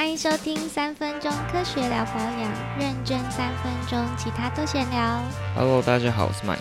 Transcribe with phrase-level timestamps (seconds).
[0.00, 5.22] 欢迎收听三分钟科学聊保养，认真三分钟，其他都闲聊。
[5.54, 6.56] Hello，大家好，我是 Mike。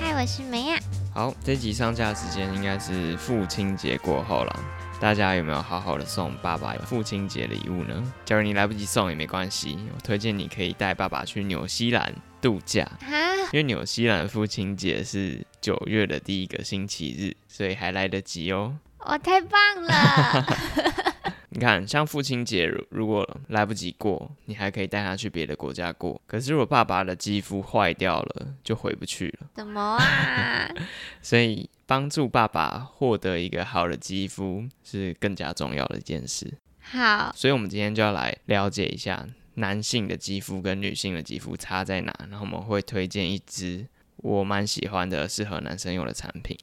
[0.00, 0.76] 嗨，我是梅亚。
[1.14, 4.60] 好，这集上架时间应该是父亲节过后了。
[4.98, 8.12] 大家有没有好好的送爸爸父亲节礼物呢？
[8.24, 13.16] 假如你来不及送也没关系，我推荐你可以带爸爸去纽西兰度假，哈，
[13.52, 18.74] 因为纽西兰父亲节是九月的第一个星期日，所以还来得及哦。
[18.98, 20.46] 我太棒了！
[21.54, 26.20] 你看，像父亲节如如果来不及过，你还可以带他去别的国家过。
[26.26, 29.46] 可是如果爸爸的肌肤坏掉了，就回不去了。
[29.54, 30.68] 怎么啊？
[31.22, 36.52] 所以帮助爸爸获得一个好的肌肤是更加重要的一件事。
[36.80, 43.86] 好，所以我们今天就要来了解一下男性的肌肤跟女性的肌肤差在哪，然后我们会推荐一支
[44.16, 46.58] 我蛮喜欢的适合男生用的产品。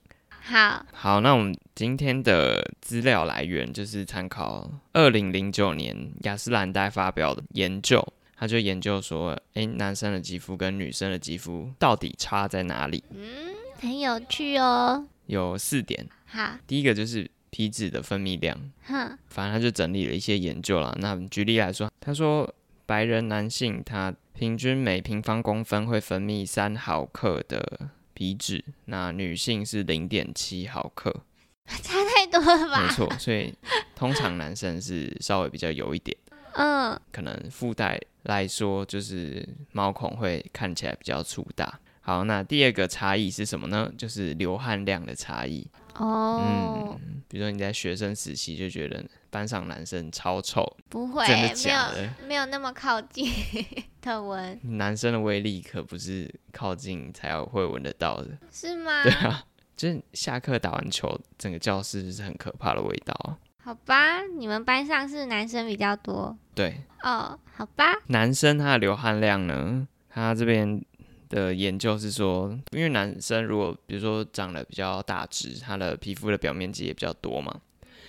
[0.51, 13.01] 好，好，那我们今天的资料来源就是参考二零零九年雅诗兰黛发表的研究，他就研究说，诶，男生的肌肤跟女生的肌肤到底差在哪里？
[13.11, 15.07] 嗯，很有趣哦。
[15.27, 16.05] 有四点。
[16.25, 20.93] 好，第一个就是皮脂的分泌量，哼，反正他就整理了一些研究啦。
[20.99, 22.53] 那举例来说，他说
[22.85, 27.89] 白人男性他平均每平方公分会分泌三毫克的
[28.21, 31.11] 皮脂，那女性是零点七毫克，
[31.65, 32.83] 差太多了吧？
[32.85, 33.11] 没错。
[33.17, 33.51] 所以
[33.95, 36.15] 通常男生是稍微比较油一点，
[36.53, 41.79] 嗯，可能附带来说就是毛孔会看起来比较粗大。
[42.11, 43.89] 好，那第二个差异是什么呢？
[43.97, 45.65] 就是流汗量的差异。
[45.95, 53.31] 哦，嗯比如说你在学生时期就觉得班上男生超臭，不会，真的没假的有没有那么靠近
[54.01, 58.37] 的闻，男生的威力可不是靠近才有会闻得到的。
[58.51, 59.03] 是吗？
[59.03, 59.45] 对啊，
[59.77, 63.37] 就是下课打完球，整个教室就是很可怕的味道啊。
[63.63, 67.39] 好吧，你们班上是男生比较多对，哦。
[67.53, 70.83] 好吧，男生他的流汗量呢，他这边
[71.31, 77.61] 的研究是说，因为男生如果比如说长得比较大只，他的皮肤的表面积也比较多嘛，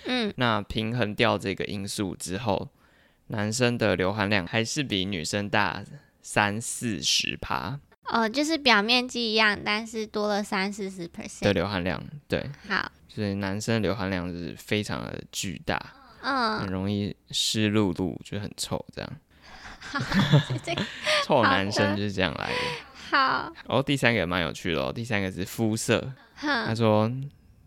[0.07, 2.69] 嗯，那平衡掉这个因素之后，
[3.29, 5.85] 男生的流汗量还是比女生大
[6.21, 11.53] 三四十趴哦，就是表面积一样，但是多了三四十 percent 的。
[11.53, 15.81] 流汗量，对，好，所以男生的流汗量是非常的巨大，
[16.23, 19.11] 嗯很嗯，容易湿漉漉，就很臭这样。
[20.65, 20.83] 这个
[21.25, 22.57] 臭男生就是这样来的。
[23.13, 26.13] 好，然后第三个也蛮有趣的哦，第三个是肤色。
[26.35, 27.13] 他哼，说，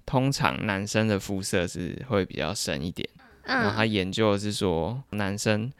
[0.06, 3.08] 通常男生的肤色是会比较深一点，
[3.44, 5.72] 然后嗯，他研究的是说，男生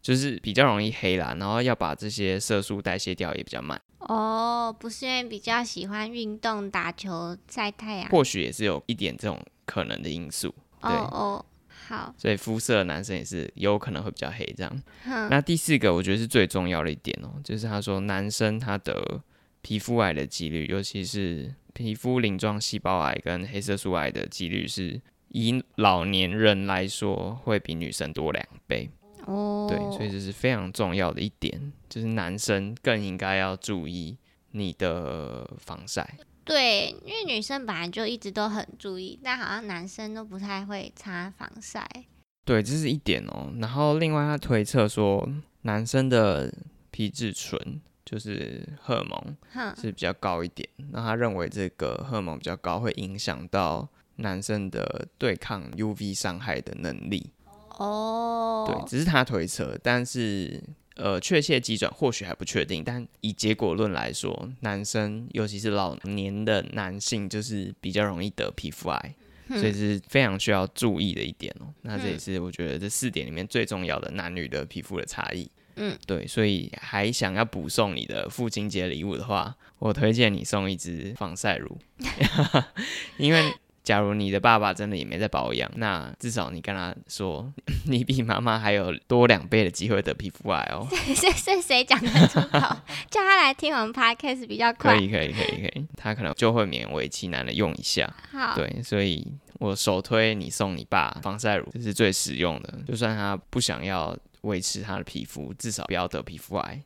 [0.00, 8.08] 就是比较容易黑啦，然后要把这些色素代谢掉也比较慢，哦，不是因为比较喜欢运动、打球、晒太阳。
[8.08, 10.54] 或许也是有一点这种可能的因素。
[10.80, 11.44] 哦对哦，
[11.88, 14.82] 好，所以肤色的男生也是有可能会比较黑这样。
[15.04, 19.20] 那第四个我觉得是最重要的一点哦，就是他说男生他的
[19.60, 28.90] 皮肤癌的几率，尤其是皮肤鳞状细胞癌跟黑色素癌的几率是以老年人来说会比女生多两倍。
[29.26, 34.18] 哦，对，所以这是非常重要的一点，就是男生更应该要注意
[34.50, 36.16] 你的防晒。
[36.44, 41.88] 对，因为女生本来就一直都很注意，但好像男生都不太会擦防晒。
[42.44, 43.52] 对，这是一点哦。
[43.60, 45.28] 然后另外他推测说，
[45.62, 46.52] 男生的
[46.90, 50.68] 皮质醇就是荷尔蒙哼，是比较高一点。
[50.90, 57.30] 那他认为这个荷尔蒙比较高，会影响到男生的对抗 UV 伤害的能力。
[57.78, 60.60] 哦，对，只是他推测，但是
[60.96, 62.82] 呃，确切基准或许还不确定。
[62.84, 69.14] 但以结果论来说，男生尤其是老年的男性，就是比较容易得皮肤癌。
[69.48, 71.66] 哼所以是非常需要注意的一点哦。
[71.82, 75.50] 那这也嗯是我觉得这四点里面最重要的男女的皮肤的差异。
[75.74, 81.76] 嗯，对，所以还想要补送你的父亲节礼物的话，我推荐你送一支防晒乳，
[83.16, 87.52] 因为假如你的爸爸真的也没在保养，那至少你跟他说，
[87.86, 90.86] 你比妈妈还有多两倍的机会得皮肤癌哦。
[91.14, 92.58] 是是谁讲的出口？
[93.10, 94.96] 叫他来听我们 podcast 比较快。
[94.96, 98.08] 可以，可以，可以，可以，他可能就会勉为其难的用一下。
[98.30, 102.78] 好，对，所以我首推你送你爸防晒乳，这是最实用的。
[102.86, 106.80] 就算他不想要维持他的皮肤，至少不要得皮肤癌。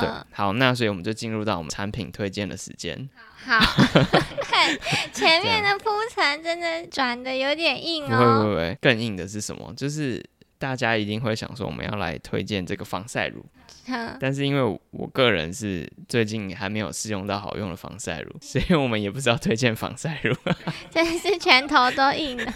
[0.00, 3.08] 对嗯，，好，那所以我们就进入到我们产品推荐的时间。
[3.44, 3.60] 好，
[5.12, 8.42] 前面的铺陈真的转的有点硬哦，不会，哦。
[8.44, 9.72] 不会，更硬的是什么？
[9.76, 10.24] 就是
[10.58, 13.44] 大家一定会想说，我们要来推荐这个防晒乳，
[13.86, 20.34] 哼，但是因为我个人是最近还没有试用到好用的防晒乳，所以我们也不知道推荐防晒乳。
[20.90, 22.54] 真的是拳头都硬了。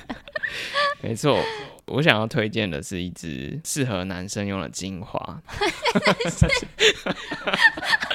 [1.00, 1.40] 没错，
[1.86, 5.40] 我想要推荐的是一支适合男生用的精华。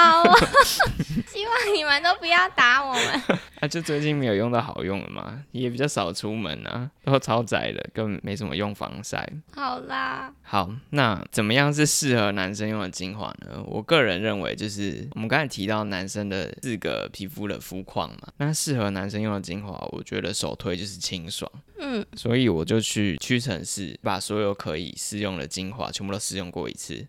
[0.00, 0.36] 好、哦，
[1.28, 3.22] 希望你们都不要打我们。
[3.60, 9.30] 啊，就最近没有用到好用的嘛，也比较少出门啊，都超窄的，根本没什么用防晒。
[9.52, 13.62] 好啦，好，那怎么样是适合男生用的精华呢？
[13.66, 21.50] 我个人认为，就是我们刚才提到男生的四个皮肤的肤况嘛，那适合男生用的精华，我觉得首推就是清爽。
[21.78, 27.06] 嗯，所以我就去屈臣氏把所有可以试用的精华全部都试用过一次。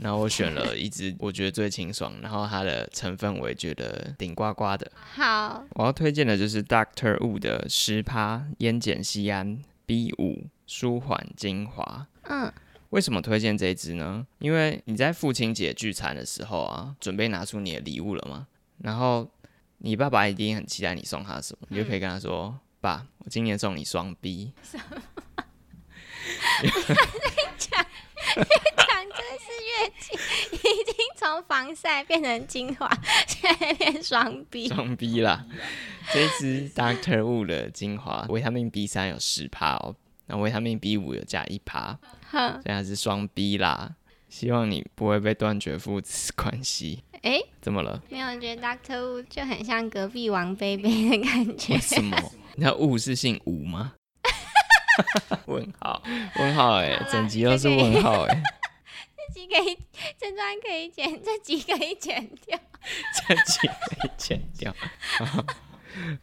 [0.00, 4.90] 然后我选了一支我觉得最清爽，然后它的成分我也觉得顶呱呱的。
[5.14, 12.06] 好，我要推荐的就是 Doctor Wu 的十趴烟碱酰胺 B 五舒缓精华。
[12.22, 12.52] 嗯，
[12.90, 14.24] 为什么推荐这一支呢？
[14.38, 18.46] 因为你在父亲节聚餐的时候啊，准备拿出你的礼物了嘛，
[18.78, 19.28] 然后
[19.78, 24.52] 你爸爸一定很期待你送他什么，你就可以跟他说：“爸，我今年送你双 B。”
[28.44, 30.18] 讲真是月经，
[30.52, 32.90] 已经从防晒变成精华，
[33.26, 34.68] 现在变双 B。
[34.68, 35.44] 双 B 啦，
[36.12, 39.94] 这支 Doctor Wu 的精华，维他命 B 三有十趴哦，
[40.26, 41.98] 那维他命 B 五有加一趴，
[42.30, 43.94] 哼，所以它是双 B 啦。
[44.28, 47.02] 希望你不会被断绝父子关系。
[47.22, 48.02] 哎，怎么了？
[48.10, 51.80] 没有，我觉得 Doctor Wu 就很像隔壁王贝贝的感觉为。
[51.80, 52.16] 什么？
[52.56, 53.94] 那吴是姓吴吗？
[55.46, 56.02] 问号，
[56.36, 58.42] 问号哎、整集都是问号哎、
[59.28, 59.78] 这集可以，
[60.18, 62.58] 这段可以剪，这集可以剪掉。
[63.28, 64.74] 这集可以剪掉。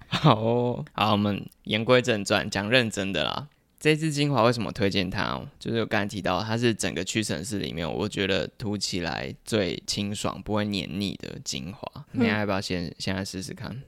[0.07, 3.47] 好哦，好，我们言归正传，讲认真的啦。
[3.77, 5.47] 这支精华为什么推荐它哦？
[5.59, 12.05] 就是我刚才提到，它是整个屈臣氏里面，我觉得涂起来最清爽、不会黏腻的精华。
[12.13, 13.83] 你要不要先现在试试看？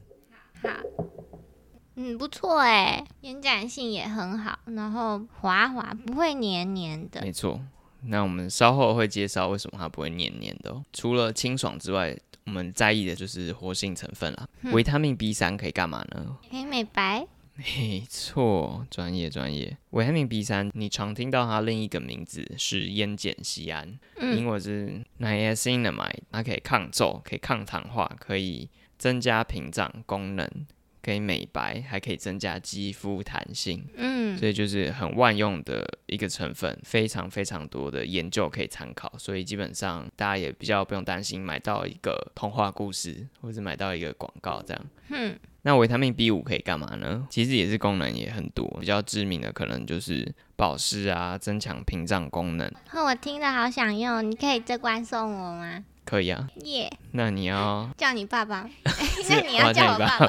[1.98, 7.22] 好，嗯，不错哎，延展性也很好，然后滑滑，不会黏黏的。
[7.22, 7.60] 没错，
[8.04, 10.86] 那我们稍后会介绍为什么它不会黏黏的、哦。
[10.94, 12.16] 除了清爽之外，
[12.46, 14.48] 我们在意的就是活性成分啦。
[14.72, 16.38] 维他命 B 三可以干嘛呢？
[16.50, 19.76] 可以美白，没错，专业专业。
[19.90, 30.50] 维他命 B 三，你常听到它另一个名字是烟碱酰胺，嗯英文是 niacinamide，它可以抗皱，可以抗糖化，可以增加屏障功能，
[31.08, 33.82] 可以美白，还可以增加肌肤弹性。
[33.96, 44.86] 嗯，所以就是很万用的一个成分，非常非常多的研究可以参考，所以基本上大家也比较不用担心买到一个童话故事，或者买到一个广告这样。
[45.08, 47.26] 嗯，那维他命 B 五可以干嘛呢？
[47.30, 55.86] 其实也是功能也很多，比较知名的可能就是保湿啊，增强屏障功能，哦我听着好想用，你可以这关送我吗？
[56.04, 56.50] 可以啊。
[56.66, 58.70] 耶、那你要叫你爸爸，
[59.30, 60.28] 那你要叫我爸爸。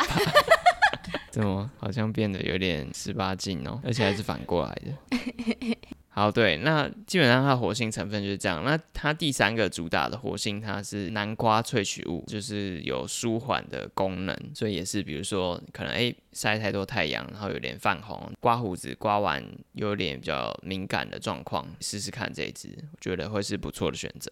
[1.39, 5.97] 怎么好像变得有点十八禁哦，而且还是反过来的。
[6.19, 8.65] 好，对，那基本上它的活性成分就是这样。
[8.65, 19.41] 那它第三个主打的活性，它是南瓜萃取物，就是有舒缓的功能，所以也是比如说可能诶晒太多太阳，然后有点泛红，刮胡子刮完
[19.75, 24.29] 有点比较敏感的状况，试试看这一支，我觉得会是不错的选择。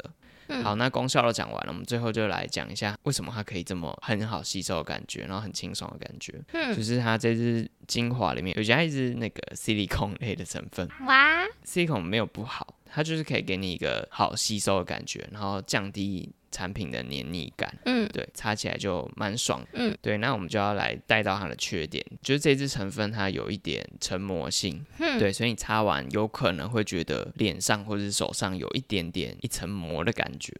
[0.49, 6.33] 嗯好，那功效都讲完了，我们最后就来讲一下为什么它可以这么很好吸收的感觉，然后很清爽的感觉。
[6.33, 17.75] 就嗯，是它这支精华里面有加一支那个 silicone 类的成分哇，，silicone 没有不好，它就是可以给你一个好吸收的感觉，然后降低产品的黏腻感。
[17.85, 19.68] 嗯对，擦起来就蛮爽的。
[19.75, 30.54] 嗯，对，那我们就要来带到它的缺点，就是这支成分它有一点成膜性，嗯，对，所以你擦完有可能会觉得脸上或者是手上有一点点一层膜的感觉。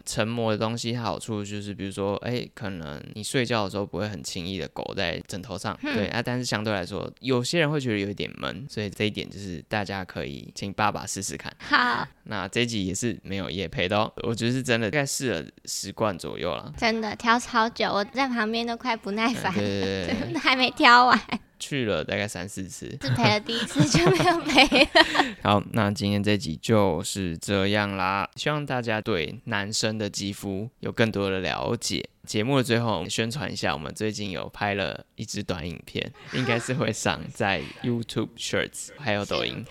[0.00, 11.54] 哼，成膜的东西，它好处就是，比如说，哎、可能你睡觉的时候不会很轻易的勾在枕头上，对啊，但是相对来说，有些人会觉得有一点闷，所以这一点就是大家可以请爸爸试试看。
[11.58, 16.72] 好，那这一集也是没有夜配的哦，我觉得是真的，大概试了十罐左右了。
[16.76, 19.52] 真的挑超久，我在旁边都快不耐烦
[20.40, 21.20] 还没挑完，
[21.60, 22.88] 去了大概三四次。
[23.00, 25.04] 只赔了第一次就没有赔了。
[25.44, 32.08] 好，那今天这集就是这样啦，希望大家对男生的肌肤有更多的了解。
[32.26, 39.64] 节目的最后宣传一下，我们最近有拍了一支短影片，应该是会上在 YouTube Shorts 还有抖音。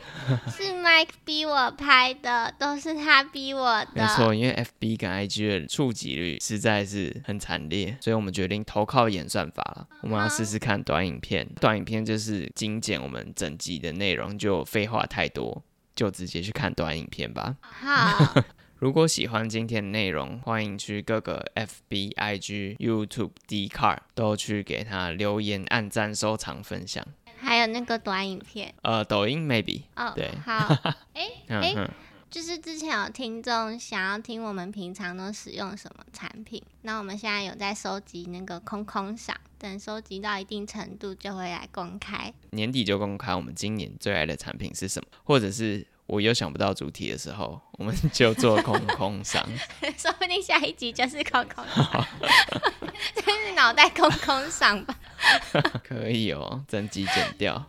[0.48, 3.92] 是 Mike 逼我拍的，都是他逼我的。
[3.94, 9.88] 没错，因为 FB 跟 IG 的触及率实在是很惨烈，所以我们决定投靠演算法了。
[10.02, 15.64] 我们要试试看短影片，短影片就是精简我们整集的内容，就废话太多，
[15.96, 17.56] 就直接去看短影片吧。
[17.62, 18.44] 好，
[18.80, 27.06] 如果喜欢今天的内容，欢迎去各个 FB、IG、YouTube、d c a r 都去给他留言、按赞、收藏、分享。
[27.38, 30.74] 还有那个短影片呃，抖音 maybe 哦，对好，
[31.14, 31.90] 哎哎，
[32.30, 42.34] 就是之前有听众想要听我们平常都使用什么产品，那我们现在有在收集那个空空赏，等收集到一定程度就会来公开。
[42.52, 49.46] 年底就公开我们今年最爱的产品是什么，或者是我又想不到主题的时候，我们就做空空商。
[49.98, 52.08] 说不定下一集就是空空赏，
[53.16, 54.96] 就是脑袋空空商吧。
[55.88, 57.64] 可以哦，整集剪掉。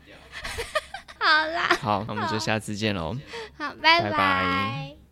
[1.19, 3.15] 好啦，好，那我们就下次见喽。
[3.59, 5.00] 好，拜拜拜拜